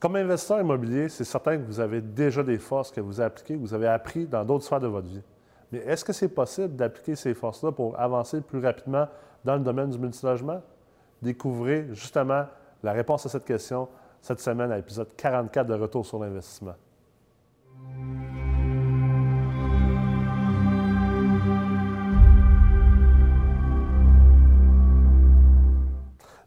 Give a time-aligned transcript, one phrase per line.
[0.00, 3.60] Comme investisseur immobilier, c'est certain que vous avez déjà des forces que vous appliquées, que
[3.60, 5.22] vous avez appris dans d'autres sphères de votre vie.
[5.70, 9.06] Mais est-ce que c'est possible d'appliquer ces forces-là pour avancer plus rapidement
[9.44, 10.62] dans le domaine du multilogement?
[11.20, 12.46] Découvrez justement
[12.82, 13.88] la réponse à cette question
[14.22, 16.74] cette semaine à l'épisode 44 de Retour sur l'investissement.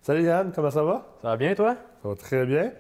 [0.02, 1.06] Salut Yann, comment ça va?
[1.22, 1.76] Ça va bien, toi?
[2.02, 2.72] Ça va très bien.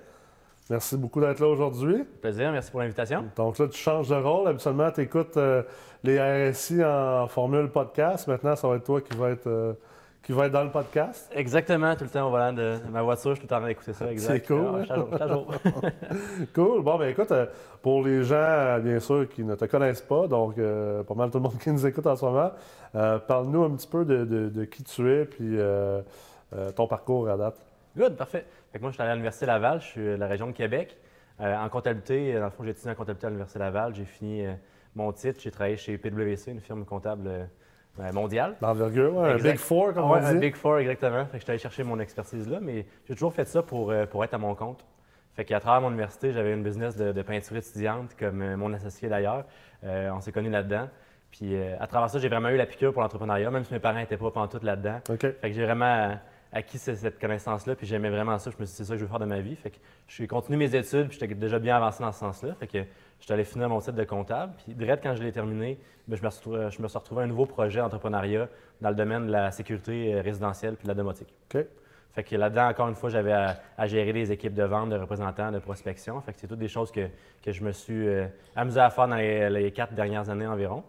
[0.69, 2.05] Merci beaucoup d'être là aujourd'hui.
[2.21, 3.25] Plaisir, merci pour l'invitation.
[3.35, 4.47] Donc là, tu changes de rôle.
[4.47, 5.63] Habituellement, tu écoutes euh,
[6.03, 8.27] les RSI en formule podcast.
[8.27, 9.73] Maintenant, ça va être toi qui va être, euh,
[10.23, 11.29] qui va être dans le podcast.
[11.35, 13.91] Exactement, tout le temps au volant de ma voiture, je suis tout le temps d'écouter
[13.91, 14.09] ça.
[14.09, 14.33] Exact.
[14.33, 14.65] C'est cool.
[14.73, 15.53] Ah, chaque jour, chaque jour.
[16.55, 16.81] cool.
[16.81, 17.45] Bon, ben écoute, euh,
[17.81, 21.43] pour les gens, bien sûr, qui ne te connaissent pas, donc pas mal tout le
[21.43, 22.51] monde qui nous écoute en ce moment,
[23.27, 25.57] parle-nous un petit peu de, de, de, qui tu es puis
[26.77, 27.57] ton parcours à date.
[27.97, 28.45] Good, parfait.
[28.73, 30.51] Fait que moi, je suis allé à l'Université Laval, je suis de la région de
[30.51, 30.97] Québec.
[31.39, 33.93] Euh, en comptabilité, dans le fond, j'ai étudié en comptabilité à l'Université Laval.
[33.93, 34.53] J'ai fini euh,
[34.95, 38.55] mon titre, j'ai travaillé chez PwC, une firme comptable euh, mondiale.
[38.61, 40.25] D'envergure, un Big Four, comme on dit.
[40.25, 41.23] Un Big Four, exactement.
[41.25, 43.93] Fait que je suis allé chercher mon expertise là, mais j'ai toujours fait ça pour,
[44.09, 44.83] pour être à mon compte.
[45.35, 49.45] Fait qu'à travers mon université, j'avais une business de, peinture étudiante, comme mon associé d'ailleurs.
[49.83, 50.89] on s'est connus là-dedans.
[51.29, 53.99] Puis à travers ça, j'ai vraiment eu la piqûre pour l'entrepreneuriat, même si mes parents
[53.99, 54.99] n'étaient pas pantoute là-dedans.
[55.19, 56.17] Fait que j'ai vraiment
[56.53, 58.51] acquis cette connaissance-là, puis j'aimais vraiment ça.
[58.51, 59.55] Je me suis dit, c'est ça que je veux faire de ma vie.
[59.55, 62.53] Fait que je suis continué mes études, puis j'étais déjà bien avancé dans ce sens-là.
[62.55, 62.83] Fait que
[63.19, 64.53] j'étais allé finir mon titre de comptable.
[64.63, 67.23] Puis direct quand je l'ai terminé, ben, je, me suis retrouvé, je me suis retrouvé
[67.23, 68.47] un nouveau projet d'entrepreneuriat
[68.81, 71.33] dans le domaine de la sécurité euh, résidentielle puis de la domotique.
[71.53, 71.65] OK.
[72.13, 75.51] Fait que là-dedans, encore une fois, j'avais à, gérer des équipes de vente, de représentants,
[75.51, 76.21] de prospection.
[76.21, 77.07] Fait que c'est toutes des choses que,
[77.41, 80.83] que je me suis euh, amusé à faire dans les, quatre dernières années environ.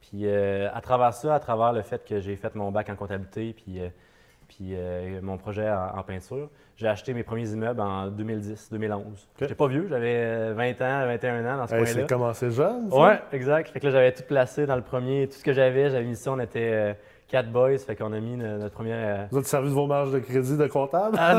[0.00, 2.96] Puis euh, à travers ça, à travers le fait que j'ai fait mon bac en
[2.96, 3.80] comptabilité, puis
[4.48, 6.48] puis euh, mon projet en, peinture.
[6.76, 9.02] J'ai acheté mes premiers immeubles en 2010-2011.
[9.38, 11.86] J'étais pas vieux, j'avais 20 ans, 21 ans dans ce coin-là.
[11.86, 12.96] C'est commencé jeune, ça?
[12.96, 13.70] Oui, exact.
[13.70, 15.28] Fait que là, j'avais tout placé dans le premier.
[15.28, 16.94] Tout ce que j'avais, j'avais mis ça, on était euh,
[17.28, 19.20] quatre boys, fait qu'on a mis notre première.
[19.20, 21.16] Euh, Vous avez servi de vos marges de crédit de comptable?
[21.18, 21.34] Ah,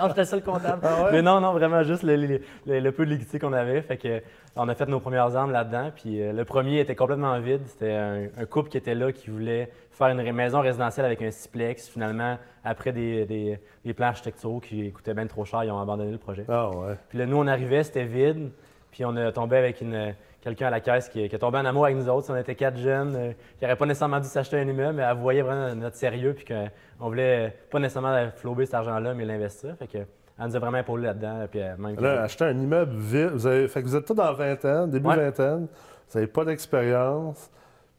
[0.00, 0.80] non, j'étais seul comptable.
[0.82, 3.82] Ah Mais non, non, vraiment juste le, peu de liquidité qu'on avait.
[3.82, 4.22] Fait que
[4.56, 5.90] on a fait nos premières armes là-dedans.
[5.94, 7.62] Puis euh, le premier était complètement vide.
[7.66, 11.88] C'était un, couple qui était là qui voulait faire une maison résidentielle avec un siplex.
[11.88, 13.58] Finalement, après des,
[13.96, 16.44] plans architecturaux qui coûtaient bien trop cher, ils ont abandonné le projet.
[16.48, 16.94] Ah ouais.
[17.08, 18.50] Puis là, nous, on arrivait, c'était vide.
[18.90, 20.14] Puis on a tombé avec une
[20.44, 22.30] quelqu'un à la caisse qui, qui, est tombé en amour avec nous autres.
[22.30, 25.16] on était quatre jeunes euh, qui n'auraient pas nécessairement dû s'acheter un immeuble, mais elle
[25.16, 29.74] voyait vraiment notre sérieux puis qu'on voulait pas nécessairement flouber cet argent-là, mais l'investir.
[29.78, 31.46] Fait que, elle nous a vraiment épaulé là-dedans.
[31.50, 34.14] Puis euh, même là, acheter un immeuble vide, vous avez, fait que vous êtes tous
[34.14, 35.66] dans 20 ans, début vingtaine,
[36.10, 37.50] vous n'avez pas d'expérience.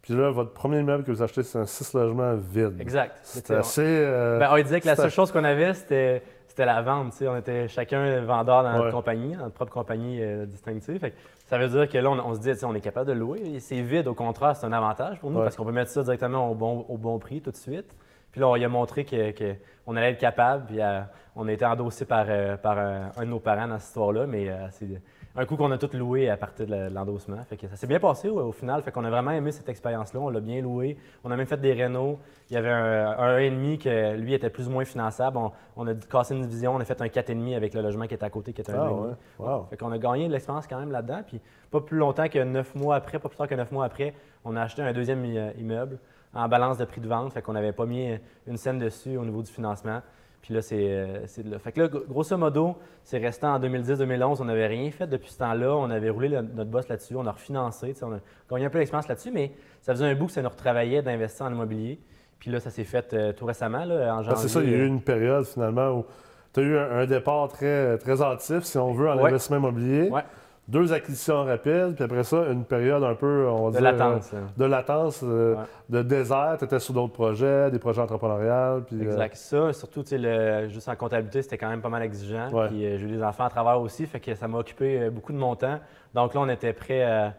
[0.04, 2.80] Puis là, votre premier immeuble que vous achetez, c'est un 6 logements vide.
[2.80, 3.18] Exact.
[3.24, 3.82] C'était assez.
[3.82, 6.22] Euh, ben, on disait que la seule chose qu'on avait, c'était
[6.56, 7.14] c'était la vente.
[7.22, 11.12] On était chacun vendeur dans notre compagnie, dans notre propre compagnie euh, distinctive.
[11.46, 13.60] Ça veut dire que là, on, se dit, on est capable de louer.
[13.60, 16.50] C'est vide, au contraire, c'est un avantage pour nous parce qu'on peut mettre ça directement
[16.50, 17.96] au bon, au bon prix tout de suite.
[18.36, 20.66] Puis là, on a montré qu'on allait être capable.
[20.66, 21.00] Puis euh,
[21.38, 24.28] on a été endossé par, euh, par un, de nos parents dans cette histoire-là.
[24.28, 25.02] Mais c'est
[25.38, 27.42] un coup qu'on a tout loué à partir de l'endossement.
[27.46, 28.82] Fait que ça s'est bien passé au, final.
[28.82, 30.20] Fait qu'on a vraiment aimé cette expérience-là.
[30.20, 30.98] On l'a bien loué.
[31.24, 32.20] On a même fait des rénaux.
[32.50, 35.40] Il y avait un, un 1,5 que lui était plus ou moins finançable.
[35.78, 36.76] On, a cassé une division.
[36.76, 38.86] On a fait un 4,5 avec le logement qui était à côté qui était un
[38.86, 39.16] 1,5.
[39.40, 39.68] Ah wow.
[39.70, 41.22] Fait qu'on a gagné de l'expérience quand même là-dedans.
[41.26, 41.40] Puis
[41.72, 44.14] pas plus longtemps que neuf mois après, pas plus tard que neuf mois après,
[44.44, 45.24] on a acheté un deuxième
[45.58, 46.00] immeuble
[46.36, 47.34] en balance de prix de vente.
[47.34, 48.10] Fait qu'on n'avait pas mis
[48.48, 50.02] une scène dessus au niveau du financement.
[50.46, 51.58] Puis là, euh, c'est de là.
[51.58, 54.38] Fait que là, grosso modo, c'est resté en 2010-2011.
[54.42, 55.76] On n'avait rien fait depuis ce temps-là.
[55.76, 57.16] On avait roulé notre boss là-dessus.
[57.16, 57.96] On a refinancé.
[58.04, 58.20] On a
[58.52, 61.48] gagné un peu d'expérience là-dessus, mais ça faisait un bout que ça nous retravaillait d'investir
[61.48, 62.00] en immobilier.
[62.38, 64.42] Puis là, ça s'est fait euh, tout récemment, là, en janvier.
[64.44, 66.06] c'est ça, il y a eu une période finalement où
[66.54, 70.10] tu as eu un, départ très, très actif, si on veut, en investissement immobilier.
[70.10, 70.22] Ouais
[70.68, 74.42] deux acquisitions rapides, puis après ça, une période un peu, on va de latence, euh,
[74.58, 75.56] de latence, euh,
[75.90, 76.56] de désert.
[76.58, 78.82] Tu étais sur d'autres projets, des projets entrepreneuriaux.
[78.82, 79.36] Puis, euh, exact.
[79.36, 82.50] Ça, surtout, le, juste en comptabilité, c'était quand même pas mal exigeant.
[82.68, 85.38] Puis j'ai eu des enfants à travers aussi, fait que ça m'a occupé beaucoup de
[85.38, 85.80] mon temps.
[86.16, 87.34] Donc là, on était prêt à,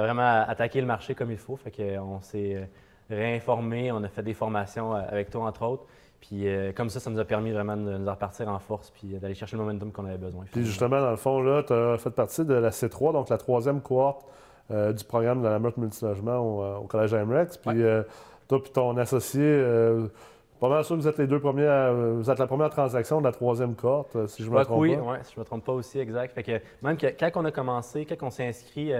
[0.00, 1.56] vraiment attaquer le marché comme il faut.
[1.56, 2.68] Fait qu'on s'est
[3.10, 5.84] réinformé, on a fait des formations avec toi, entre autres.
[6.28, 9.08] Puis euh, comme ça, ça nous a permis vraiment de nous repartir en force puis
[9.18, 10.44] d'aller chercher le momentum qu'on avait besoin.
[10.50, 13.36] Puis justement, dans le fond, là, tu as fait partie de la C3, donc la
[13.36, 14.24] troisième cohorte
[14.70, 17.58] euh, du programme de la meurtre multilogement au, euh, au Collège AMREX.
[17.58, 17.82] Puis
[18.48, 19.62] toi puis ton associé,
[20.60, 23.24] pas mal sûr que vous êtes les deux premiers, vous êtes la première transaction de
[23.24, 25.02] la troisième cohorte, si je me trompe oui, pas.
[25.02, 26.34] Oui, si je me trompe pas aussi, exact.
[26.34, 28.92] Fait que même quand on a commencé, quand on s'est inscrit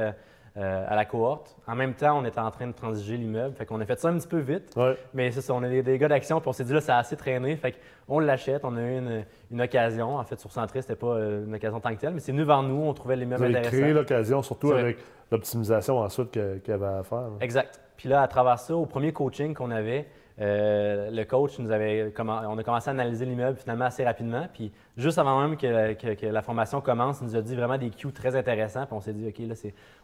[0.57, 1.57] euh, à la cohorte.
[1.67, 3.57] En même temps, on était en train de transiger l'immeuble.
[3.57, 4.73] Fait qu'on a fait ça un petit peu vite.
[5.13, 7.01] Mais c'est ça, on est des, gars d'action, puis on s'est dit là, ça a
[7.01, 7.57] assez traîné.
[7.57, 7.75] Fait
[8.07, 10.17] qu'on l'achète, on a eu une, occasion.
[10.17, 12.45] En fait, sur Centré, c'était pas euh, une occasion tant que telle, mais c'est venu
[12.45, 13.71] vers nous, on trouvait l'immeuble intéressant.
[13.71, 14.99] Créé l'occasion, surtout avec
[15.33, 17.31] l'optimisation ensuite qu'il y avait à faire.
[17.41, 17.81] Exact.
[17.97, 20.07] Puis là, à travers ça, au premier coaching qu'on avait,
[20.41, 24.47] euh, le coach nous avait on a commencé à analyser l'immeuble finalement assez rapidement.
[24.53, 28.13] Puis juste avant même que, la formation commence, il nous a dit vraiment des cues
[28.13, 28.87] très intéressants.
[28.87, 29.55] Puis on s'est dit, OK, là,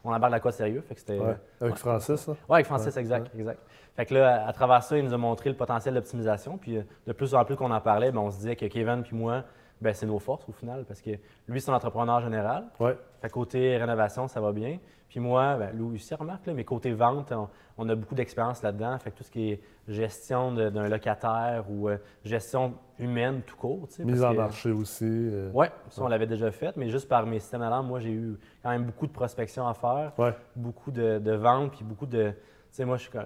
[0.05, 0.82] on embarque la quoi sérieux?
[0.87, 1.19] Fait que c'était,
[1.61, 3.61] avec Francis, Oui, avec Francis, exact, exact.
[3.97, 6.59] Fait que là, à, travers ça, il nous a montré le potentiel d'optimisation.
[6.59, 9.03] Puis euh, de plus en plus qu'on en parlait, ben, on se disait que Kevin
[9.03, 9.43] puis moi,
[9.81, 11.11] ben, c'est nos forces au final parce que
[11.49, 12.67] lui, c'est un entrepreneur général.
[12.79, 12.97] Ouais.
[13.21, 14.79] Fait côté rénovation, ça va bien.
[15.11, 17.33] Puis moi, ben, Louis aussi remarque, là, mais côté vente,
[17.77, 18.97] on, a beaucoup d'expérience là-dedans.
[18.99, 23.89] Fait que tout ce qui est gestion d'un locataire ou euh, gestion humaine tout court.
[23.99, 25.05] Mise en marché aussi.
[25.05, 28.12] Euh, oui, ça, on l'avait déjà fait, mais juste par mes systèmes alarmes, moi, j'ai
[28.12, 30.12] eu quand même beaucoup de prospection à faire,
[30.55, 32.33] beaucoup de, de ventes, puis beaucoup de
[32.71, 33.25] sais, moi, je ne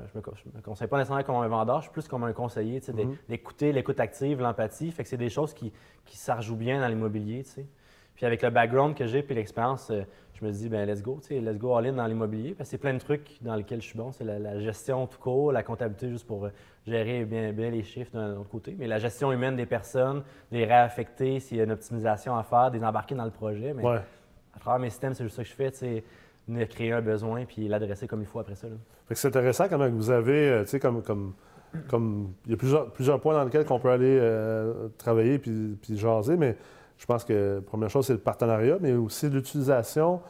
[0.55, 3.09] me, conseille pas nécessairement comme un vendeur, je suis plus comme un conseiller, tu sais,
[3.29, 4.91] d'écouter l'écoute active, l'empathie.
[4.91, 5.73] Fait que c'est des choses qui,
[6.05, 7.67] qui s'arjouent bien dans l'immobilier, tu sais.
[8.15, 10.03] Puis avec le background que j'ai puis l'expérience, euh,
[10.35, 12.55] je me dis, ben let's go, tu sais, let's go all in dans l'immobilier.
[12.55, 14.13] Parce que c'est plein de trucs dans lesquels je suis bon.
[14.13, 16.51] C'est la, gestion tout court, la comptabilité juste pour euh,
[16.87, 18.75] gérer bien, bien les chiffres d'un autre côté.
[18.79, 22.71] Mais la gestion humaine des personnes, les réaffecter s'il y a une optimisation à faire,
[22.71, 23.73] des embarquer dans le projet.
[23.75, 26.03] Mais à travers mes systèmes, c'est juste ça que je fais,
[26.47, 28.69] venir créer un besoin puis l'adresser comme il faut après ça.
[29.11, 31.33] c'est intéressant quand même que vous avez, euh, tu sais, comme, comme,
[31.89, 35.79] comme il y a plusieurs, plusieurs points dans lesquels on peut aller euh, travailler puis,
[35.81, 36.57] puis, jaser, mais
[36.99, 40.20] je pense que la première chose, c'est le partenariat, mais aussi l'utilisation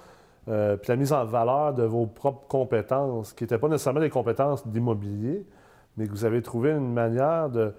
[0.48, 4.10] euh, puis la mise en valeur de vos propres compétences, qui n'étaient pas nécessairement des
[4.10, 5.46] compétences d'immobilier,
[5.96, 7.72] mais que vous avez trouvé une manière de,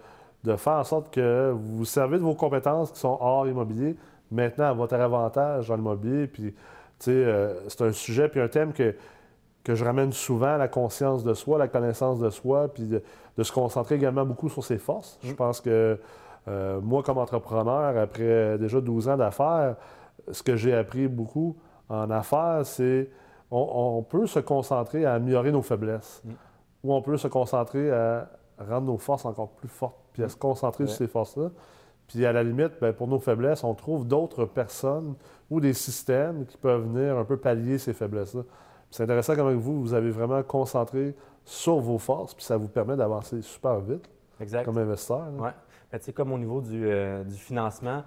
[0.44, 3.96] de faire en sorte que vous vous servez de vos compétences qui sont hors immobilier,
[4.32, 6.56] maintenant à votre avantage dans l'immobilier, puis
[7.08, 8.96] euh, c'est un sujet puis un thème que,
[9.64, 13.02] que je ramène souvent, la conscience de soi, la connaissance de soi, puis de,
[13.44, 15.20] se concentrer également beaucoup sur ses forces.
[15.24, 15.36] Je mm.
[15.36, 16.00] pense que
[16.48, 19.76] euh, moi, comme entrepreneur, après déjà 12 ans d'affaires,
[20.32, 21.58] ce que j'ai appris beaucoup
[21.90, 23.10] en affaires, c'est
[23.52, 26.32] on, peut se concentrer à améliorer nos faiblesses, mm.
[26.84, 30.30] ou on peut se concentrer à rendre nos forces encore plus fortes, puis à mm.
[30.30, 31.50] se concentrer sur ces forces-là.
[32.08, 35.16] Puis à la limite, ben, pour nos faiblesses, on trouve d'autres personnes
[35.50, 38.44] ou des systèmes qui peuvent venir un peu pallier ces faiblesses-là.
[38.92, 42.96] C'est intéressant comment vous, vous avez vraiment concentré sur vos forces, puis ça vous permet
[42.96, 44.08] d'avancer super vite
[44.64, 45.28] comme investisseur.
[45.38, 45.50] Oui.
[45.92, 48.04] Ben, comme au niveau du, euh, financement,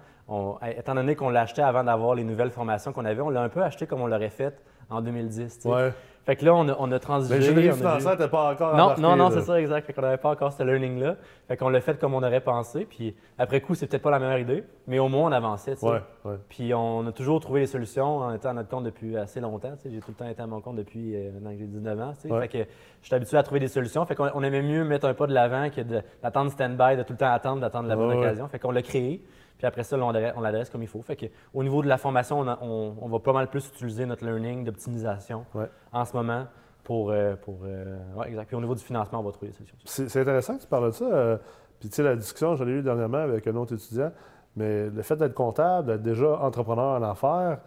[0.77, 3.49] étant donné qu'on l'a acheté avant d'avoir les nouvelles formations qu'on avait, on l'a un
[3.49, 5.61] peu acheté comme on l'aurait fait en 2010.
[5.65, 5.93] Ouais.
[6.29, 7.39] Fait que là, on a, on a transigé.
[7.39, 9.87] N'était pas encore Non, non, non, c'est ça, exact.
[9.87, 11.15] Fait qu'on n'avait pas encore ce learning-là.
[11.47, 12.85] Fait qu'on l'a fait comme on aurait pensé.
[12.87, 15.83] Puis après coup, c'est peut-être pas la meilleure idée, mais au moins, on avançait.
[15.83, 16.35] Ouais, ouais.
[16.47, 19.73] Puis on a toujours trouvé les solutions en étant à notre compte depuis assez longtemps.
[19.83, 22.13] J'ai tout le temps été à mon compte depuis euh, maintenant que j'ai 19 ans.
[22.13, 22.59] Fait que
[23.01, 24.05] je suis habitué à trouver des solutions.
[24.05, 25.81] Fait qu'on aimait mieux mettre un pas de l'avant que
[26.21, 28.47] d'attendre stand-by, de tout le temps attendre, d'attendre la bonne occasion.
[28.49, 29.23] Fait qu'on l'a créé.
[29.59, 31.01] Puis après ça, on l'adresse comme il faut.
[31.01, 34.63] Fait que, au niveau de la formation, on, va pas mal plus utiliser notre learning
[34.63, 35.45] d'optimisation
[35.91, 36.47] en ce moment
[36.85, 37.11] pour.
[37.11, 38.45] Euh, pour euh, exact.
[38.47, 39.77] Puis au niveau du financement, on va trouver des solutions.
[39.83, 41.05] C'est intéressant que tu parles de ça.
[41.05, 41.37] Euh,
[41.77, 44.13] puis tu sais, la discussion, j'en ai eu dernièrement avec un autre étudiant,
[44.55, 47.59] mais le fait d'être comptable, d'être déjà entrepreneur en affaires,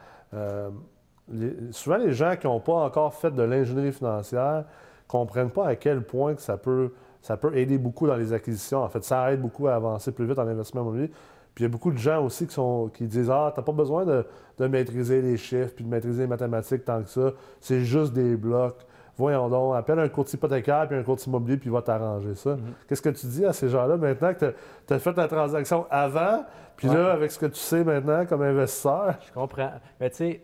[1.73, 5.77] souvent les gens qui n'ont pas encore fait de l'ingénierie financière ne comprennent pas à
[5.77, 8.83] quel point que ça peut, ça peut aider beaucoup dans les acquisitions.
[8.83, 11.11] En fait, ça aide beaucoup à avancer plus vite en investissement immobilier.
[11.55, 13.73] Puis il y a beaucoup de gens aussi qui, sont, qui disent Ah, t'as pas
[13.73, 14.27] besoin de,
[14.67, 17.33] maîtriser les chiffres puis de maîtriser les mathématiques tant que ça.
[17.61, 18.87] C'est juste des blocs.
[19.17, 22.51] Voyons donc, appelle un courtier hypothécaire puis un courtier immobilier puis il va t'arranger ça.
[22.51, 22.73] Mhm.
[22.89, 24.55] Qu'est-ce que tu dis à ces gens-là maintenant que
[24.87, 26.45] tu as, fait ta transaction avant,
[26.77, 29.17] puis là, avec ce que tu sais maintenant comme investisseur?
[29.27, 29.73] Je comprends.
[30.01, 30.43] Mais tu sais,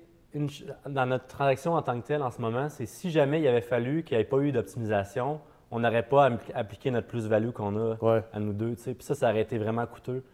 [0.87, 3.63] dans notre transaction en tant que telle en ce moment, c'est si jamais il avait
[3.63, 8.23] fallu qu'il n'y ait pas eu d'optimisation, on n'aurait pas appliqué notre plus-value qu'on a
[8.33, 8.75] à nous deux.
[8.75, 10.25] Puis ça, ça aurait été vraiment coûteux.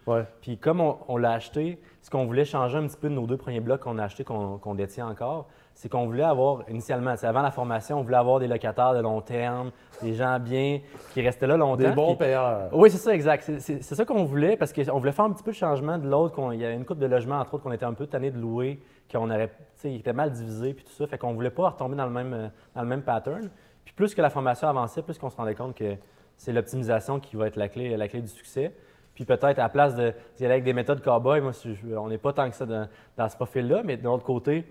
[0.40, 3.36] Puis comme on, l'a acheté, ce qu'on voulait changer un petit peu de nos deux
[3.36, 7.50] premiers blocs qu'on a achetés, qu'on détient encore, c'est qu'on voulait avoir, initialement, avant la
[7.50, 9.72] formation, on voulait avoir des locataires de long terme,
[10.02, 10.80] des gens bien,
[11.12, 11.82] qui restaient là longtemps.
[11.82, 12.68] Des bons payeurs.
[12.72, 13.50] Oui, c'est ça, exact.
[13.58, 16.38] C'est ça qu'on voulait, parce qu'on voulait faire un petit peu de changement de l'autre.
[16.52, 18.38] Il y avait une coupe de logements, entre autres, qu'on était un peu tanné de
[18.38, 19.50] louer, qu'on aurait,
[19.82, 21.08] était mal divisé, puis tout ça.
[21.08, 23.50] Fait qu'on voulait pas retomber dans le même, dans le même pattern.
[23.84, 25.96] Puis plus que la formation avançait, plus qu'on se rendait compte que
[26.36, 28.74] c'est l'optimisation qui va être la clé, la clé du succès.
[29.14, 31.52] Puis peut-être à la place d'y aller avec des méthodes cowboy, moi,
[31.96, 34.64] on n'est pas tant que ça dans, ce profil-là, mais de l'autre côté,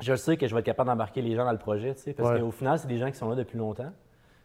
[0.00, 2.50] je sais que je vais être capable d'embarquer les gens dans le projet, parce qu'au
[2.50, 3.92] final, c'est des gens qui sont là depuis longtemps,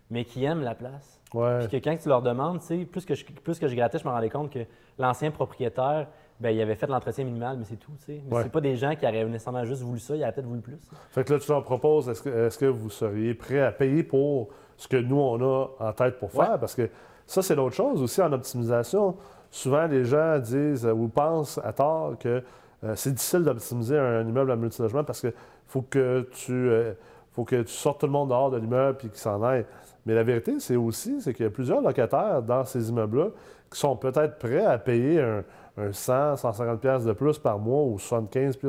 [0.09, 1.19] mais qui aiment la place.
[1.29, 4.11] Puis que quand tu leur demandes, plus que, je, plus que je grattais, je me
[4.11, 4.59] rendais compte que
[4.97, 6.07] l'ancien propriétaire
[6.39, 7.91] ben, il avait fait l'entretien minimal, mais c'est tout.
[7.99, 8.21] sais.
[8.29, 10.61] Mais c'est pas des gens qui auraient nécessairement juste voulu ça, ils auraient peut-être voulu
[10.61, 10.77] plus.
[11.11, 14.03] Fait que là, tu leur proposes, est-ce que, est que, vous seriez prêt à payer
[14.03, 16.59] pour ce que nous, on a en tête pour faire?
[16.59, 16.89] Parce que
[17.25, 19.15] ça, c'est l'autre chose aussi en optimisation.
[19.49, 22.43] Souvent, les gens disent ou pensent à tort que
[22.83, 25.33] euh, c'est difficile d'optimiser un immeuble à multilogement parce qu'il
[25.65, 26.93] faut que tu euh,
[27.31, 29.65] faut que tu sortes tout le monde dehors de l'immeuble et qu'ils s'en aillent.
[30.05, 33.29] Mais la vérité, c'est aussi c'est qu'il y a plusieurs locataires dans ces immeubles-là
[33.71, 35.43] qui sont peut-être prêts à payer un,
[35.91, 38.59] 100, 150 pièces de plus par mois ou 75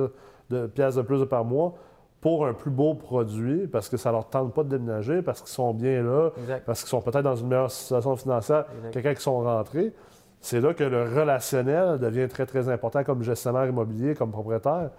[0.50, 1.74] de, pièces de plus par mois
[2.20, 5.50] pour un plus beau produit parce que ça leur tente pas de déménager, parce qu'ils
[5.50, 6.30] sont bien là,
[6.66, 9.92] parce qu'ils sont peut-être dans une meilleure situation financière que quelqu'un qui sont rentrés.
[10.40, 14.90] C'est là que le relationnel devient très, très important comme gestionnaire immobilier, comme propriétaire,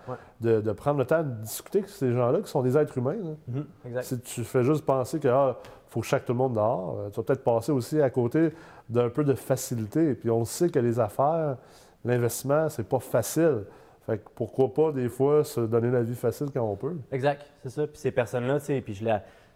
[0.42, 3.16] de, prendre le temps de discuter avec ces gens-là qui sont des êtres humains.
[3.48, 3.66] Mhm,
[4.02, 5.56] si tu fais juste penser qu'il ah,
[5.88, 8.52] faut que chaque tout le monde dehors, euh, tu vas peut-être passer aussi à côté
[8.90, 10.14] d'un peu de facilité.
[10.14, 11.58] Puis on sait que les affaires,
[12.06, 13.66] l'investissement, c'est pas facile.
[14.06, 16.98] Fait que pourquoi pas, des fois, se donner la vie facile quand on peut.
[17.12, 17.86] Exact, c'est ça.
[17.88, 19.06] Puis ces personnes-là, tu sais, puis je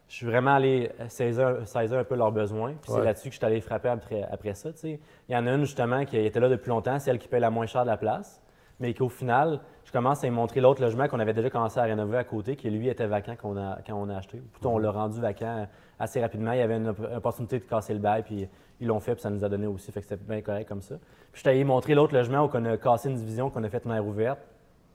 [0.08, 2.74] je suis vraiment allé saisir, un peu leurs besoins.
[2.82, 4.70] Puis c'est là-dessus que je suis allé frapper après, après ça.
[4.84, 7.40] Il y en a une justement qui était là depuis longtemps, c'est elle qui paye
[7.40, 8.40] la moins chère de la place.
[8.80, 11.84] Mais qu'au final, je commence à lui montrer l'autre logement qu'on avait déjà commencé à
[11.84, 14.40] rénover à côté, qui lui était vacant quand on a, quand on a acheté.
[14.52, 15.68] Plutôt, on l'a rendu vacant
[16.00, 16.52] assez rapidement.
[16.52, 18.48] Il y avait une opportunité de casser le bail, puis
[18.80, 19.92] ils l'ont fait, puis ça nous a donné aussi.
[19.92, 20.96] Fait que c'était bien correct comme ça.
[21.32, 23.84] Puis je allé montrer l'autre logement où on a cassé une division, qu'on a fait
[23.86, 24.40] une aire ouverte.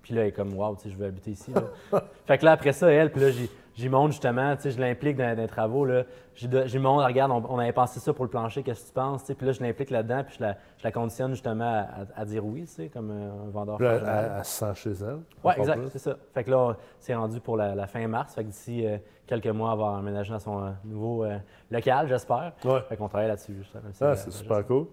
[0.03, 1.53] Puis là, elle est comme, waouh, je veux habiter ici.
[2.27, 3.31] fait que là, après ça, elle, puis là,
[3.79, 5.85] j'y montre justement, je l'implique dans, des travaux.
[5.85, 6.05] Là.
[6.35, 9.23] J'y montre, regarde, on, avait pensé ça pour le plancher, qu'est-ce que tu penses?
[9.25, 12.67] Puis là, je l'implique là-dedans, puis je la, je la, conditionne justement à, dire oui,
[12.93, 13.77] comme un vendeur.
[13.77, 15.19] Puis elle, se sent chez elle.
[15.45, 16.17] Oui, exact, c'est ça.
[16.35, 18.35] Fait que là, c'est rendu pour la, fin mars.
[18.35, 21.39] Fait que d'ici euh, quelques mois, elle va emménager dans son euh, nouveau euh,
[21.71, 22.53] local, j'espère.
[22.65, 22.81] Ouais.
[22.89, 23.83] Fait qu'on travaille là-dessus, justement.
[24.01, 24.87] Ah, c'est super cool.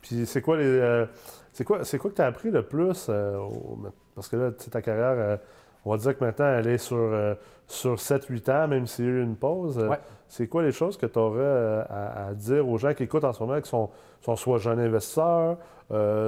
[0.00, 1.06] Puis c'est quoi les.
[1.52, 3.10] c'est quoi, quoi que tu as appris le plus
[4.14, 5.36] parce que là, ta carrière, euh,
[5.84, 7.34] on va dire que maintenant, elle est sur, euh,
[7.66, 9.78] sur 7-8 ans, même s'il y a eu une pause.
[9.78, 9.90] Euh,
[10.28, 13.42] c'est quoi les choses que tu aurais à, dire aux gens qui écoutent en ce
[13.42, 13.90] moment, qui sont,
[14.36, 15.58] soit jeunes investisseurs,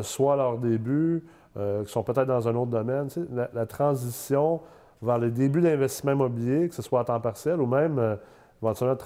[0.03, 1.25] soit à leur début,
[1.55, 3.09] qui sont peut-être dans un autre domaine?
[3.33, 4.61] la, transition
[5.03, 8.19] vers le début d'investissement immobilier, que ce soit à temps partiel ou même
[8.63, 8.97] éventuellement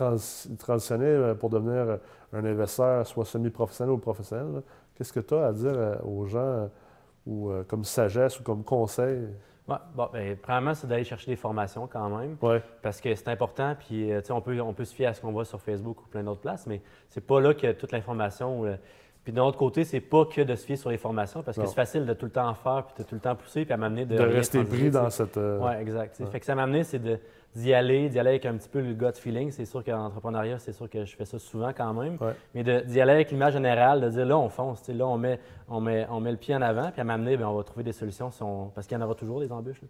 [0.58, 1.98] transitionner pour devenir
[2.32, 4.62] un investisseur soit semi-professionnel ou professionnel.
[4.96, 6.68] Qu'est-ce que tu as à dire aux gens
[7.26, 9.28] ou euh, comme sagesse ou comme conseil?
[9.68, 12.36] Ouais, bon, bien, premièrement, c'est d'aller chercher des formations quand même.
[12.82, 15.32] Parce que c'est important, puis euh, on peut, on peut se fier à ce qu'on
[15.32, 18.64] voit sur Facebook ou plein d'autres places, mais c'est pas là que toute l'information.
[18.64, 18.76] Euh,
[19.22, 21.66] puis d'un autre côté, c'est pas que de se fier sur les formations, parce que
[21.66, 23.74] c'est facile de tout le temps en faire, puis de tout le temps pousser, puis
[23.74, 24.16] à m'amener de.
[24.16, 25.36] De rester pris dans cette.
[25.36, 26.20] Oui, exact.
[26.32, 27.18] Fait que ça m'a amené, c'est de
[27.54, 29.50] d'y aller, d'y aller avec un petit peu le gut feeling.
[29.50, 32.16] C'est sûr qu'en entrepreneuriat, c'est sûr que je fais ça souvent quand même.
[32.54, 35.80] Mais d'y aller avec l'image générale, de dire là, on fonce, là, on met, on,
[35.80, 37.92] met, on met le pied en avant, puis à m'amener, ben, on va trouver des
[37.92, 38.30] solutions
[38.74, 39.80] parce qu'il y en aura toujours des embûches.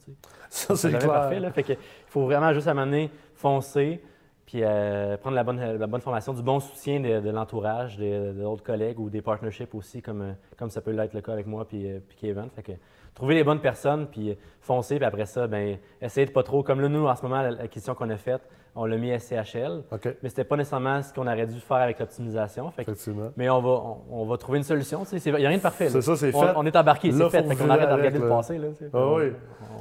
[0.48, 1.06] ça, c'est clair.
[1.06, 1.40] parfait.
[1.40, 4.02] Là, fait que, il faut vraiment juste m'amener, foncer,
[4.50, 8.98] puis euh, prendre la bonne, la bonne formation, du bon soutien de, l'entourage, d'autres collègues
[8.98, 12.00] ou des partnerships aussi, comme, comme ça peut l'être le cas avec moi puis, euh,
[12.08, 12.48] puis Kevin.
[12.56, 12.72] Fait que,
[13.14, 16.64] trouver les bonnes personnes, puis foncer, puis après ça, ben essayer de pas trop.
[16.64, 18.40] Comme là, nous, en ce moment, la, question qu'on a faite,
[18.74, 20.16] on l'a mis SCHL, okay.
[20.20, 22.70] mais c'était pas nécessairement ce qu'on aurait dû faire avec l'optimisation.
[22.76, 23.30] Effectivement.
[23.36, 25.04] Mais on va, on, va trouver une solution.
[25.12, 25.90] Il n'y a rien de parfait.
[25.90, 26.52] C'est ça, c'est fait.
[26.56, 27.44] On est embarqué, c'est fait.
[27.44, 28.58] Fait qu'on arrête de regarder le passé.
[28.58, 29.32] Là, ah, oui.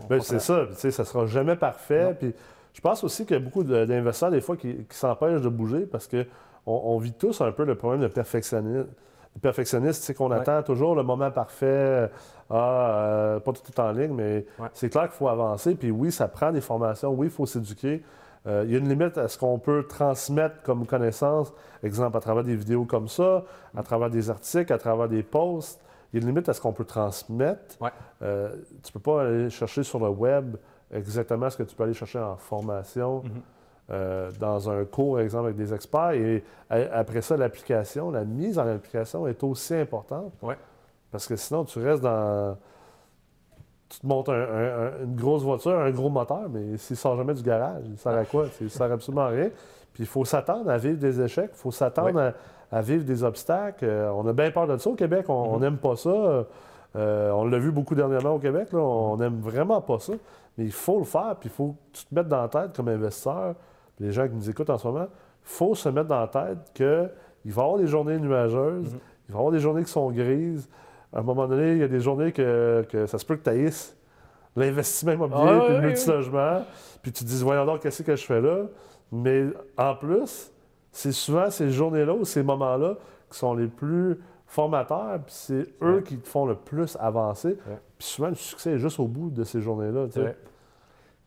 [0.07, 0.67] Ben, c'est ça.
[0.73, 2.15] Ça ne sera jamais parfait.
[2.19, 2.35] Puis
[2.73, 6.07] je pense aussi qu'il y a beaucoup d'investisseurs, des fois, qui, s'empêchent de bouger parce
[6.07, 6.25] qu'on
[6.65, 8.89] on vit tous un peu le problème de perfectionnisme
[9.35, 12.09] le perfectionniste, c'est qu'on attend toujours le moment parfait.
[12.49, 15.75] Ah, euh, pas tout est en ligne, mais c'est clair qu'il faut avancer.
[15.75, 17.11] Puis oui, ça prend des formations.
[17.11, 18.03] Oui, il faut s'éduquer.
[18.47, 22.21] Euh, il y a une limite à ce qu'on peut transmettre comme connaissance, exemple à
[22.21, 23.43] travers des vidéos comme ça,
[23.75, 25.79] à travers des articles, à travers des posts.
[26.11, 27.77] Il y a une limite à ce qu'on peut transmettre.
[28.21, 30.55] Euh, tu ne peux pas aller chercher sur le web
[30.91, 33.21] exactement ce que tu peux aller chercher en formation.
[33.23, 33.41] Mm-hmm.
[33.91, 36.11] Euh, dans un cours, exemple, avec des experts.
[36.11, 40.31] Et après ça, l'application, la mise en application est aussi importante.
[41.11, 42.55] Parce que sinon, tu restes dans.
[43.89, 47.41] Tu te montes une grosse voiture, un gros moteur, mais s'il ne sort jamais du
[47.41, 48.45] garage, il sert à quoi?
[48.61, 49.49] Il ne sert absolument à rien.
[49.93, 52.33] Puis il faut s'attendre à vivre des échecs, il faut s'attendre
[52.71, 53.85] à, vivre des obstacles.
[53.85, 55.61] Euh, on a bien peur de ça au Québec, on mm-hmm.
[55.61, 56.45] n'aime pas ça.
[56.95, 60.13] Euh, on l'a vu beaucoup dernièrement au Québec, on n'aime vraiment pas ça.
[60.59, 62.75] Mais il faut le faire, puis il faut que tu te mettes dans la tête
[62.75, 63.55] comme investisseur
[63.99, 65.09] les gens qui nous écoutent en ce moment, il
[65.43, 66.85] faut se mettre dans la tête qu'il
[67.53, 68.99] va y avoir des journées nuageuses, mhm.
[69.27, 70.69] il va y avoir des journées qui sont grises.
[71.13, 73.49] À un moment donné, il y a des journées que, ça se peut que tu
[73.49, 73.95] haïsses
[74.55, 76.65] l'investissement immobilier ah puis le multilogement.
[77.01, 78.63] Puis tu te dis, voyons donc, qu'est-ce que je fais là?
[79.11, 79.45] Mais
[79.77, 80.51] en plus,
[80.91, 82.95] c'est souvent ces journées-là ou ces moments-là
[83.31, 87.57] qui sont les plus formateurs, puis c'est eux qui te font le plus avancer.
[87.97, 90.07] Puis souvent, le succès est juste au bout de ces journées-là.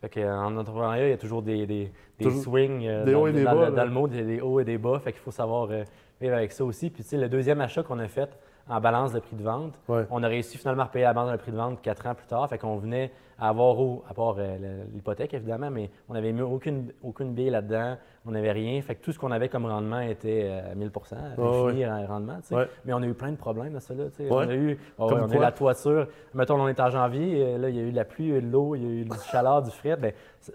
[0.03, 3.31] Fait qu'en entrepreneuriat, il y a toujours des, des, des swings euh, des hauts et
[3.31, 4.99] des bas, dans, le mot, des, hauts et des bas.
[4.99, 5.83] Fait qu'il faut savoir euh,
[6.19, 6.89] vivre avec ça aussi.
[6.89, 8.29] Puis, tu sais, le deuxième achat qu'on a fait,
[8.69, 9.73] en balance de prix de vente.
[10.09, 12.27] On a réussi finalement à repayer la balance de prix de vente quatre ans plus
[12.27, 12.47] tard.
[12.49, 13.75] Fait qu'on venait à avoir,
[14.09, 17.97] à part euh, l'hypothèque évidemment, mais on n'avait mis aucune, aucune bille là-dedans.
[18.25, 18.81] On n'avait rien.
[18.81, 21.15] Fait que tout ce qu'on avait comme rendement était euh, à 1000%
[21.83, 22.39] à rendement.
[22.85, 24.05] Mais on a eu plein de problèmes à cela.
[24.29, 26.07] On a eu oh, on a eu la toiture.
[26.33, 27.57] Mettons, on est en janvier.
[27.57, 29.71] Là, il y a eu la pluie, l'eau, il y a eu du chaleur, du
[29.71, 29.97] fret.
[29.97, 30.11] Bien,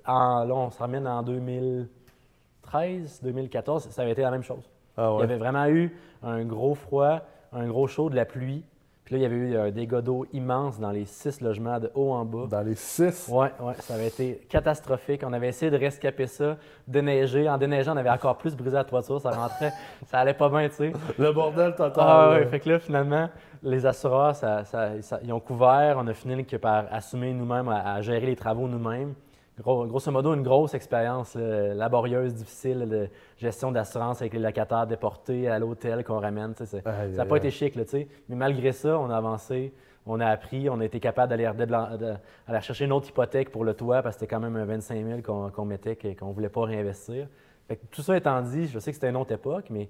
[0.07, 3.91] là, on se ramène en 2013, 2014.
[3.91, 4.71] Ça avait été la même chose.
[4.97, 7.21] Ah il y avait vraiment eu un gros froid
[7.53, 8.65] un gros chaud, de la pluie.
[9.05, 11.91] Puis là, il y avait eu un dégât d'eau immense dans les six logements de
[11.95, 12.47] haut en bas.
[12.51, 13.27] Dans les six?
[13.33, 15.23] Oui, ouais, ça avait été catastrophique.
[15.25, 17.49] On avait essayé de rescaper ça, déneiger.
[17.49, 19.19] En déneigeant, on avait encore plus brisé la toiture.
[19.19, 19.73] Ça rentrait,
[20.05, 20.93] ça allait pas bien, tu sais.
[21.19, 22.05] Le bordel total.
[22.07, 23.31] Ah oui, fait que là, finalement,
[23.63, 24.63] les assureurs, ça,
[25.23, 25.97] ils ont couvert.
[25.99, 29.15] On a fini par assumer nous-mêmes, à gérer les travaux nous-mêmes
[29.63, 35.59] grosso modo, une grosse expérience laborieuse, difficile de gestion d'assurance avec les locataires déportés à
[35.59, 36.55] l'hôtel qu'on ramène.
[36.55, 37.85] ça n'a pas été chic, là,
[38.29, 39.73] mais malgré ça, on a avancé,
[40.07, 43.75] on a appris, on a été capable d'aller aller chercher une autre hypothèque pour le
[43.75, 46.65] toit parce que c'était quand même un 25 000 qu'on mettait qu'on ne voulait pas
[46.65, 47.29] réinvestir.
[47.91, 49.89] tout ça étant dit, je sais que c'était une autre époque, mais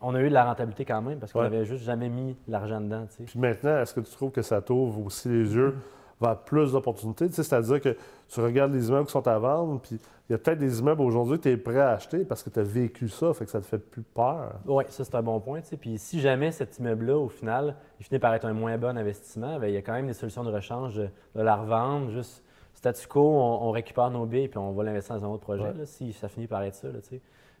[0.00, 2.80] on a eu de la rentabilité quand même parce qu'on n'avait juste jamais mis l'argent
[2.80, 3.06] dedans.
[3.24, 5.74] Puis maintenant, est-ce que tu trouves que ça t'ouvre aussi les yeux?
[6.20, 7.28] Vers plus d'opportunités.
[7.30, 7.96] C'est-à-dire que
[8.28, 11.02] tu regardes les immeubles qui sont à vendre, puis il y a peut-être des immeubles
[11.02, 13.50] aujourd'hui que tu es prêt à acheter parce que tu as vécu ça, fait que
[13.50, 14.54] ça te fait plus peur.
[14.66, 15.60] Oui, ça c'est un bon point.
[15.80, 19.58] Puis si jamais cet immeuble-là, au final, il finit par être un moins bon investissement,
[19.58, 22.42] bien, il y a quand même des solutions de rechange de, la revendre, juste
[22.74, 26.12] statu quo, on, récupère nos billes puis on va l'investir dans un autre projet, si
[26.12, 26.88] ça finit par être ça.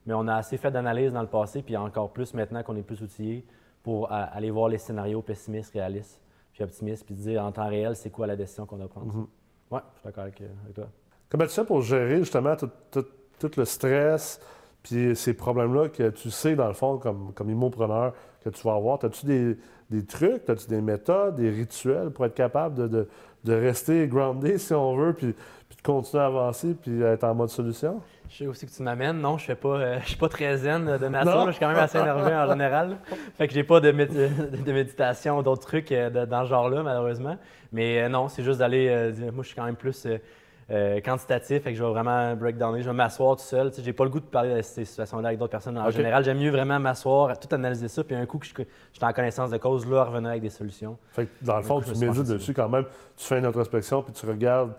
[0.04, 2.82] Mais on a assez fait d'analyse dans le passé, puis encore plus maintenant qu'on est
[2.82, 3.44] plus outillé
[3.82, 6.20] pour aller voir les scénarios pessimistes, réalistes
[6.56, 9.14] puis optimiste, puis dire en temps réel, c'est quoi la décision qu'on doit prendre.
[9.14, 9.26] Mhm.
[9.70, 10.88] Oui, je suis d'accord avec, euh, toi.
[11.28, 14.40] Comment tu fais pour gérer justement tout, le stress,
[14.82, 18.74] puis ces problèmes-là que tu sais, dans le fond, comme, comme immopreneur, que tu vas
[18.74, 19.04] avoir?
[19.04, 19.58] As-tu des,
[19.90, 23.06] des, trucs, as-tu des méthodes, des rituels pour être capable de,
[23.44, 25.34] de, rester groundé, si on veut, puis,
[25.76, 28.00] puis de continuer à avancer, puis être en mode solution?
[28.28, 29.20] Je sais aussi que tu m'amènes.
[29.20, 31.46] Non, je fais pas, euh, je suis pas très zen de nature.
[31.46, 32.96] Je suis quand même assez énervé en général.
[33.36, 37.36] Fait que j'ai pas de, de méditation ou d'autres trucs euh, dans ce genre-là, malheureusement.
[37.72, 39.12] Mais euh, non, c'est juste d'aller.
[39.32, 40.06] moi, je suis quand même plus
[41.04, 41.62] quantitatif.
[41.62, 42.82] Fait que je vais vraiment breakdowner.
[42.82, 43.72] Je vais m'asseoir tout seul.
[43.72, 46.24] Sais, j'ai pas le goût de parler de ces situations-là avec d'autres personnes en général.
[46.24, 48.02] J'aime mieux vraiment m'asseoir, tout analyser ça.
[48.02, 50.98] Puis un coup que je, suis en connaissance de cause, là, revenir avec des solutions.
[51.12, 52.86] Fait que dans le fond, tu médites dessus quand même.
[53.16, 54.72] Tu fais une introspection puis tu regardes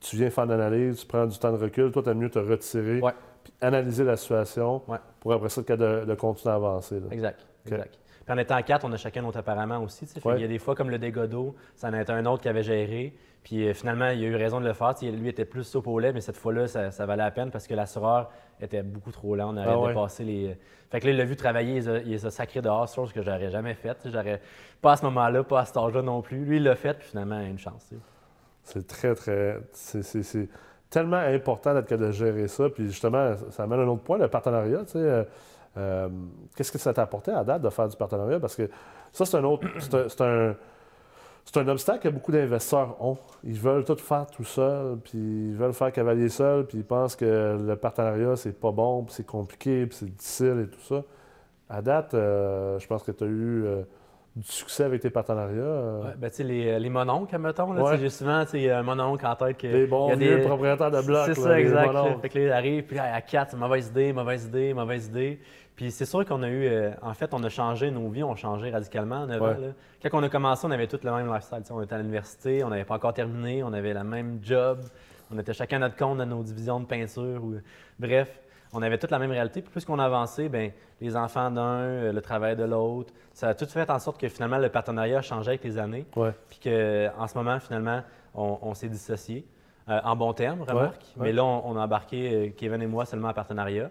[0.00, 3.00] tu, viens faire l'analyse, tu prends du temps de recul, toi, tu mieux te retirer,
[3.44, 4.82] puis analyser la situation
[5.20, 7.00] pour après ça de, de continuer à avancer.
[7.10, 7.46] Exact.
[7.66, 7.98] exact.
[8.26, 10.04] Puis en étant quatre, on a chacun notre apparemment aussi.
[10.04, 12.42] Il y a des fois, comme le dégât d'eau, ça en a été un autre
[12.42, 13.14] qui avait géré.
[13.44, 14.94] Puis euh, finalement, il a eu raison de le faire.
[15.00, 17.74] lui était plus soupe au lait, mais cette fois-là, ça, valait la peine parce que
[17.74, 18.28] l'assureur
[18.60, 19.54] était beaucoup trop lent.
[19.54, 20.58] On avait ah dépassé les.
[20.90, 23.50] Fait que là, il l'a vu travailler, il les a sacrés dehors, chose que j'aurais
[23.50, 23.98] jamais faite.
[24.06, 24.40] J'aurais
[24.82, 26.44] pas à ce moment-là, pas à cet âge-là non plus.
[26.44, 27.94] Lui, il l'a fait, puis finalement, il a une chance.
[28.66, 29.60] C'est très, très.
[29.72, 30.48] C'est
[30.90, 32.68] tellement important d'être capable de gérer ça.
[32.68, 34.84] Puis justement, ça amène un autre point, le partenariat.
[34.84, 35.24] Tu sais, euh,
[35.78, 36.08] euh,
[36.56, 38.40] Qu'est-ce que ça t'a apporté à date de faire du partenariat?
[38.40, 38.68] Parce que
[39.12, 39.66] ça, c'est un autre.
[39.78, 40.56] C'est un,
[41.60, 43.18] un obstacle que beaucoup d'investisseurs ont.
[43.44, 45.16] Ils veulent tout faire tout seul, puis
[45.50, 49.14] ils veulent faire cavalier seul, puis ils pensent que le partenariat, c'est pas bon, puis
[49.14, 51.04] c'est compliqué, puis c'est difficile et tout ça.
[51.68, 53.64] À date, euh, je pense que tu as eu
[54.36, 55.62] du succès avec tes partenariats?
[55.62, 56.02] Euh?
[56.02, 57.72] Ouais, ben, les, les mononcles, mettons.
[57.72, 59.56] Là, J'ai souvent un mononcle en tête.
[59.56, 60.42] Que, les bons vieux des...
[60.42, 61.26] propriétaires de blocs.
[61.26, 61.92] C'est ça, exact.
[62.20, 65.40] fait que là, ils arrivent, puis à 4, mauvaise idée, mauvaise idée, mauvaise idée.
[65.74, 68.34] Puis c'est sûr qu'on a eu, euh, en fait, on a changé, nos vies ont
[68.34, 69.46] changé radicalement en 9 ans.
[69.46, 69.68] Là.
[70.02, 71.58] Quand on a commencé, on avait tous le même lifestyle.
[71.70, 74.80] on était à l'université, on n'avait pas encore terminé, on avait le même job,
[75.30, 77.44] on était chacun à notre compte dans nos divisions de peinture.
[77.44, 77.56] Ou...
[77.98, 78.40] Bref,
[78.76, 79.62] on avait toute la même réalité.
[79.62, 83.54] Puis plus qu'on avançait, bien, les enfants d'un, euh, le travail de l'autre, ça a
[83.54, 86.04] tout fait en sorte que finalement le partenariat a changé avec les années.
[86.50, 88.02] Puis qu'en ce moment, finalement,
[88.34, 89.46] on, s'est dissociés.
[89.88, 91.04] Euh, en bon terme, remarque.
[91.16, 93.90] Mais là, on, a embarqué, euh, Kevin et moi, seulement en partenariat.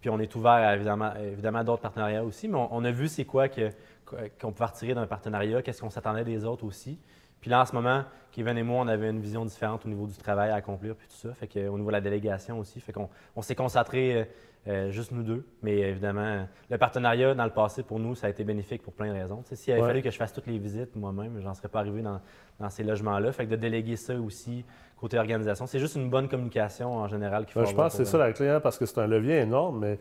[0.00, 2.46] Puis on est ouvert à, évidemment, évidemment d'autres partenariats aussi.
[2.46, 6.44] Mais on, a vu c'est quoi qu'on pouvait retirer d'un partenariat, qu'est-ce qu'on s'attendait des
[6.44, 6.98] autres aussi.
[7.46, 10.08] Puis là, en ce moment, Kevin et moi, on avait une vision différente au niveau
[10.08, 11.32] du travail à accomplir, puis tout ça.
[11.32, 12.80] Fait qu'au niveau de la délégation aussi.
[12.80, 14.24] Fait qu'on on, s'est concentré euh,
[14.66, 15.46] euh, juste nous deux.
[15.62, 19.14] Mais évidemment, le partenariat dans le passé, pour nous, ça a été bénéfique pour plein
[19.14, 19.44] de raisons.
[19.52, 22.20] S'il avait fallu que je fasse toutes les visites moi-même, j'en serais pas arrivé dans,
[22.68, 23.30] ces logements-là.
[23.30, 24.64] Fait que de déléguer ça aussi
[24.96, 28.10] côté organisation, c'est juste une bonne communication en général qu'il faut Je pense que c'est
[28.10, 30.00] ça la clé, hein, parce que c'est un levier énorme, mais,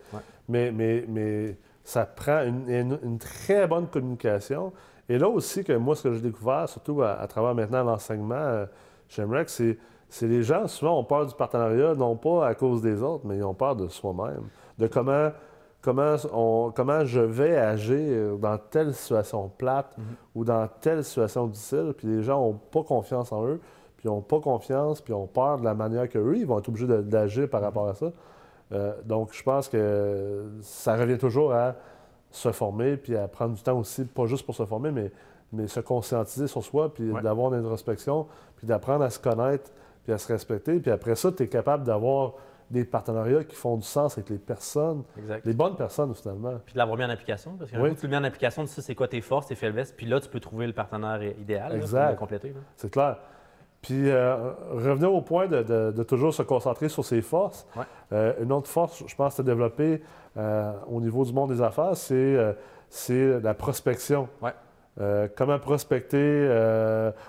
[0.49, 4.73] mais, mais, mais ça prend une, très bonne communication.
[5.07, 8.65] Et là aussi, que moi, ce que j'ai découvert, surtout à, travers maintenant l'enseignement euh,
[9.07, 9.77] j'aimerais que c'est
[10.09, 13.37] c'est les gens, souvent, ont peur du partenariat, non pas à cause des autres, mais
[13.37, 14.43] ils ont peur de soi-même,
[14.77, 15.31] de comment,
[15.81, 20.03] comment, on, comment je vais agir dans telle situation plate mhm.
[20.35, 21.93] ou dans telle situation difficile.
[21.97, 23.59] Puis les gens n'ont pas confiance en eux,
[23.97, 26.59] puis ils n'ont pas confiance, puis ils ont peur de la manière qu'eux, ils vont
[26.59, 27.65] être obligés d'agir par mhm.
[27.65, 28.11] rapport à ça.
[28.71, 31.75] Euh, donc, je pense que ça revient toujours à
[32.35, 35.11] se former, puis à prendre du temps aussi, pas juste pour se former, mais,
[35.53, 39.71] mais se conscientiser sur soi, puis d'avoir une introspection, puis d'apprendre à se connaître,
[40.03, 40.79] puis à se respecter.
[40.79, 42.33] Puis après ça, tu es capable d'avoir
[42.69, 45.03] des partenariats qui font du sens avec les personnes,
[45.45, 46.55] les bonnes personnes finalement.
[46.65, 47.95] Puis de l'avoir mis en application, parce que oui.
[47.95, 50.19] tu le mets en application, tu sais c'est quoi tes forces, tes faiblesses, puis là,
[50.19, 52.09] tu peux trouver le partenaire idéal exact.
[52.09, 52.53] pour compléter.
[52.75, 53.17] C'est clair.
[53.85, 54.35] Puis euh,
[54.71, 57.67] revenir au point de, toujours se concentrer sur ses forces.
[58.11, 60.01] Euh, une autre force, je pense, à développer
[60.37, 64.27] euh, au niveau du monde des affaires, c'est la prospection.
[64.41, 65.29] Ouais.
[65.35, 66.49] comment prospecter.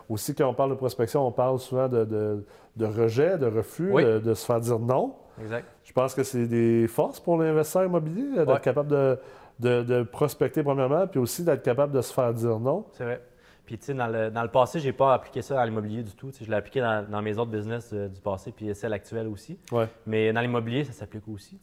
[0.08, 2.46] aussi, quand on parle de prospection, on parle souvent de,
[2.80, 5.14] rejet, de refus, de, se faire dire non.
[5.38, 5.66] Exact.
[5.84, 11.06] Je pense que c'est des forces pour l'investisseur immobilier d'être capable de, de, prospecter premièrement,
[11.06, 12.86] puis aussi d'être capable de se faire dire non.
[12.92, 13.20] C'est vrai.
[13.66, 16.02] Puis, tu sais, dans le, dans le passé, je n'ai pas appliqué ça à l'immobilier
[16.04, 16.30] du tout.
[16.40, 19.58] je l'ai appliqué dans, mes autres business euh, du passé, puis celle actuelle aussi.
[20.06, 21.58] Mais dans l'immobilier, ça s'applique aussi.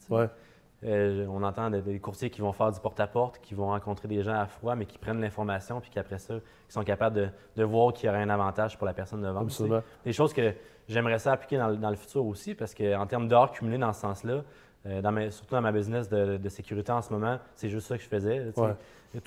[0.84, 4.34] Euh, on entend des, courtiers qui vont faire du porte-à-porte, qui vont rencontrer des gens
[4.34, 8.06] à froid, mais qui prennent l'information, puis qu'après ça, ils sont capables de, voir qu'il
[8.06, 9.62] y aurait un avantage pour la personne de vente.
[10.04, 10.52] Des choses que
[10.86, 14.42] j'aimerais ça appliquer dans, le futur aussi, parce qu'en termes d'heures cumulées dans ce sens-là,
[14.86, 18.08] euh, surtout dans ma business de, sécurité en ce moment, c'est juste ça que je
[18.08, 18.52] faisais.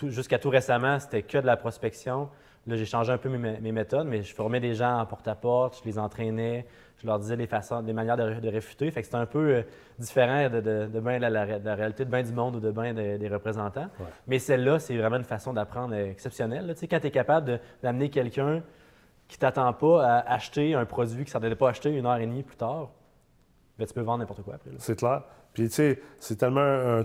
[0.03, 2.29] Jusqu'à tout récemment, c'était que de la prospection.
[2.67, 5.89] Là, j'ai changé un peu mes, méthodes, mais je formais des gens en porte-à-porte, je
[5.89, 6.65] les entraînais,
[6.97, 8.91] je leur disais les façons, des manières de, réfuter.
[8.91, 9.62] Fait que c'était un peu euh,
[9.99, 13.88] différent de, de, la, réalité de bien du monde ou de bien des représentants.
[14.27, 16.67] Mais celle-là, c'est vraiment une façon d'apprendre exceptionnelle.
[16.73, 18.62] Tu sais, quand tu es capable d'amener quelqu'un
[19.30, 22.17] qui ne t'attend pas à acheter un produit qui ne s'attendait pas acheter une heure
[22.17, 22.89] et demie plus tard,
[23.80, 24.71] ben, tu peux vendre n'importe quoi après.
[24.77, 25.23] C'est clair.
[25.53, 27.03] Puis, tu sais, c'est tellement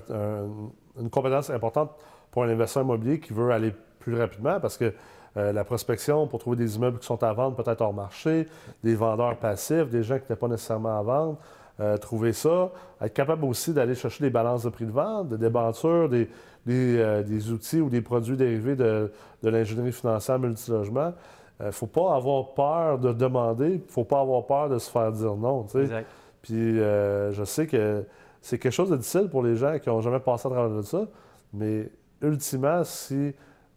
[0.99, 1.93] une compétence importante
[2.33, 4.93] pour un investisseur immobilier qui veut aller plus rapidement parce que
[5.37, 8.47] euh, la prospection pour trouver des immeubles qui sont à vendre, peut-être hors marché,
[8.85, 11.39] des vendeurs passifs, des gens qui n'étaient pas nécessairement à vendre.
[11.81, 15.39] Euh, trouver ça, être capable aussi d'aller chercher des balances de prix de vente, des
[15.39, 16.29] débentures, des,
[16.69, 19.11] euh, des, outils ou des produits dérivés de,
[19.43, 21.15] de l'ingénierie financière multilogement.
[21.61, 24.79] Il ne faut pas avoir peur de demander, il ne faut pas avoir peur de
[24.79, 25.67] se faire dire non.
[25.75, 26.07] Exact.
[26.43, 28.05] Puis je sais que
[28.43, 30.83] c'est quelque chose de difficile pour les gens qui n'ont jamais passé à travers de
[30.83, 31.07] ça,
[31.55, 31.91] mais
[32.21, 33.33] ultimement, si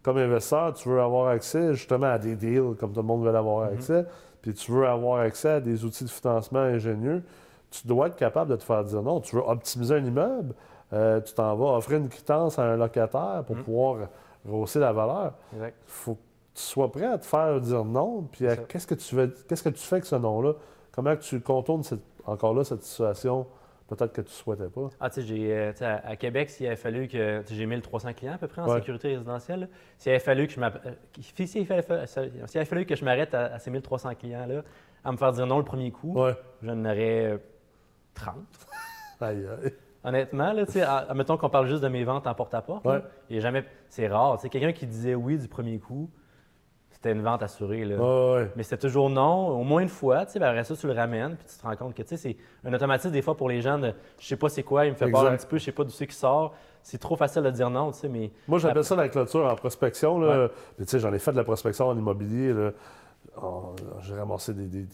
[0.06, 3.34] comme investisseur, tu veux avoir accès justement à des deals comme tout le monde veut
[3.34, 3.76] avoir mhm.
[3.76, 4.06] accès,
[4.40, 7.24] puis tu veux avoir accès à des outils de financement ingénieux,
[7.72, 9.20] tu dois être capable de te faire dire non.
[9.20, 10.54] Tu veux optimiser un immeuble,
[10.92, 13.64] euh, tu t'en vas offrir une quittance à un locataire pour mhm.
[13.64, 13.96] pouvoir
[14.48, 15.32] rehausser la valeur.
[15.52, 16.20] Il faut que
[16.54, 19.16] tu sois prêt à te faire dire non, puis qu'est-ce que tu
[19.48, 20.52] qu'est-ce que tu fais avec ce nom-là?
[20.92, 21.82] Comment tu contournes
[22.26, 23.44] encore là cette situation
[23.88, 24.88] peut-être que tu ne souhaitais pas.
[25.00, 27.42] Ah, tu sais, euh, à, Québec, s'il avait fallu que.
[27.48, 29.68] J'ai 1300 clients à peu près en sécurité résidentielle.
[29.98, 34.62] S'il avait fallu que je euh, fallu que je m'arrête à, ces 1300 clients-là,
[35.04, 36.16] à me faire dire non le premier coup,
[36.62, 37.38] je n'en aurais
[38.14, 38.34] 30.
[39.20, 39.72] aïe, aïe.
[40.04, 40.64] Honnêtement, là,
[41.08, 42.86] admettons qu'on parle juste de mes ventes en porte-à-porte.
[43.40, 43.64] jamais.
[43.88, 44.38] C'est rare.
[44.40, 46.10] C'est quelqu'un qui disait oui du premier coup
[47.06, 47.84] c'était une vente assurée.
[47.84, 48.46] Là.
[48.56, 50.26] Mais c'était toujours non, au moins une fois.
[50.26, 52.36] Tu sais, ben, après ça, tu le ramènes, puis tu te rends compte que c'est
[52.64, 54.96] un automatisme des fois pour les gens de je sais pas c'est quoi, il me
[54.96, 56.54] fait peur un petit peu, je sais pas d'où c'est qui sort.
[56.82, 58.30] C'est trop facile de dire non, tu sais, mais...
[58.46, 60.20] Moi, j'appelle ça la clôture en prospection.
[60.20, 60.48] Là.
[60.78, 62.54] Tu sais, j'en ai fait de la prospection en immobilier.
[64.02, 64.86] J'ai ramassé des,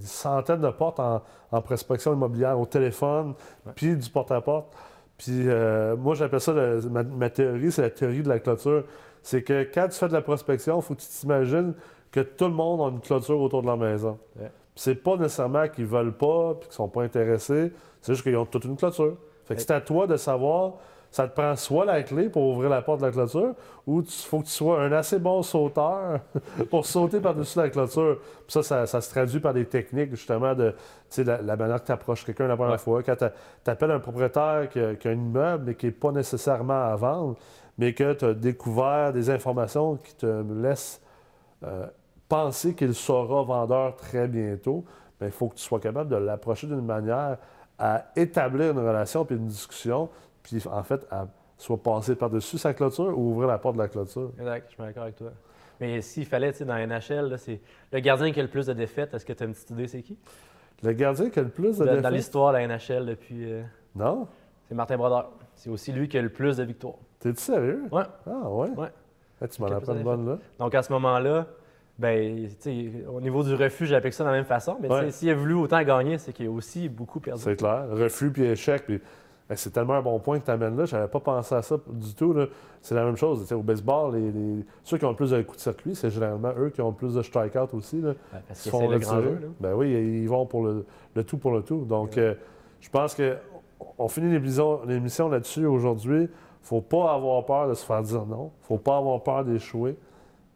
[0.00, 1.22] centaines de portes en,
[1.60, 3.34] prospection immobilière au téléphone,
[3.74, 4.74] puis du porte-à-porte.
[5.16, 8.84] Puis euh, moi, j'appelle ça, ma, théorie, c'est la théorie de la clôture
[9.24, 11.72] c'est que quand tu fais de la prospection, il faut que tu t'imagines
[12.12, 14.18] que tout le monde a une clôture autour de la maison.
[14.76, 18.44] C'est pas nécessairement qu'ils veulent pas et qu'ils sont pas intéressés, c'est juste qu'ils ont
[18.44, 19.16] toute une clôture.
[19.46, 20.74] Fait que c'est à toi de savoir,
[21.14, 23.54] ça te prend soit la clé pour ouvrir la porte de la clôture,
[23.86, 26.18] ou il faut que tu sois un assez bon sauteur
[26.70, 28.18] pour sauter par-dessus la clôture.
[28.48, 30.74] ça, ça, se traduit par des techniques, justement, de
[31.18, 33.00] la, la manière que tu approches quelqu'un la première fois.
[33.04, 36.10] Quand tu appelles un propriétaire qui a, qui a, un immeuble et qui n'est pas
[36.10, 37.36] nécessairement à vendre,
[37.78, 41.00] mais que tu as découvert des informations qui te laissent
[41.62, 41.86] euh,
[42.28, 44.84] penser qu'il sera vendeur très bientôt,
[45.20, 47.38] il faut que tu sois capable de l'approcher d'une manière
[47.78, 50.08] à établir une relation puis une discussion,
[50.44, 51.26] puis en fait, à
[51.58, 54.30] soit passer par-dessus sa clôture ou ouvrir la porte de la clôture.
[54.38, 55.32] Exact, je suis d'accord avec toi.
[55.80, 57.60] Mais s'il fallait, tu sais, dans NHL, c'est
[57.92, 59.12] le gardien qui a le plus de défaites.
[59.12, 60.16] Est-ce que tu as une petite idée, c'est qui?
[60.84, 62.02] Le gardien qui a le plus de, défaites?
[62.02, 63.48] Dans l'histoire de la NHL depuis.
[63.96, 64.28] Non.
[64.68, 65.30] C'est Martin Brodeur.
[65.54, 66.94] C'est aussi lui qui a le plus de victoires.
[67.18, 67.82] T'es-tu sérieux?
[67.90, 68.02] Ouais.
[68.26, 68.70] Ah, ouais?
[68.76, 68.88] Ouais.
[69.42, 70.38] Eh, tu m'en Quelques apprends une bonne, là.
[70.58, 71.46] Donc, à ce moment-là,
[71.98, 74.76] ben, tu sais, au niveau du refus, j'applique ça de la même façon.
[74.80, 75.10] Mais Ouais.
[75.10, 77.40] s'il a voulu autant gagner, c'est qu'il a aussi beaucoup perdu.
[77.42, 77.86] C'est clair.
[77.90, 78.84] Refus puis échec.
[78.86, 79.00] Puis,
[79.54, 80.84] c'est tellement un bon point que tu amènes là.
[80.86, 82.34] Je n'avais pas pensé à ça du tout.
[82.80, 83.52] C'est la même chose.
[83.52, 86.52] Au baseball, les, les- ceux qui ont le plus de coups de circuit, c'est généralement
[86.58, 88.00] eux qui ont le plus de strikeouts aussi.
[88.00, 89.38] Là, Ouais, parce qui que se c'est font le grand jeu.
[89.42, 89.48] là.
[89.60, 91.84] Ben oui, ils vont pour le, le tout pour le tout.
[91.84, 92.34] Donc, euh,
[92.80, 93.36] je pense que
[93.98, 96.28] on finit l'émission là-dessus aujourd'hui.
[96.62, 98.50] faut pas avoir peur de se faire dire non.
[98.62, 99.96] faut pas avoir peur d'échouer.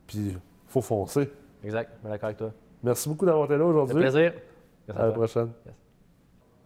[0.06, 0.34] Puis,
[0.66, 1.28] faut foncer.
[1.62, 2.50] Exact, je suis d'accord avec toi.
[2.82, 3.96] Merci beaucoup d'avoir été là aujourd'hui.
[4.00, 4.32] plaisir.
[4.86, 5.24] Merci À la toi.
[5.24, 5.48] prochaine.
[5.66, 5.74] Yes.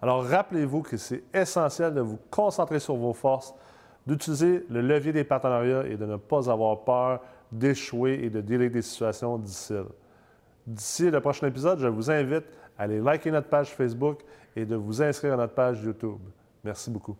[0.02, 3.54] Alors, rappelez-vous que c'est essentiel de vous concentrer sur vos forces,
[4.04, 7.20] d'utiliser le levier des partenariats et de ne pas avoir peur
[7.52, 9.84] d'échouer et de déléguer des situations difficiles.
[10.66, 12.44] D'ici le prochain épisode, je vous invite
[12.76, 14.22] à aller liker notre page Facebook
[14.56, 16.18] et de vous inscrire à notre page YouTube.
[16.64, 17.16] Merci beaucoup.